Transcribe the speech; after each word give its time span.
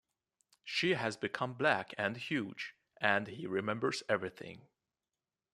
She 0.63 0.95
has 0.95 1.15
become 1.15 1.53
black 1.53 1.93
and 1.95 2.17
huge, 2.17 2.73
and 2.99 3.27
he 3.27 3.45
remembers 3.45 4.01
everything. 4.09 4.67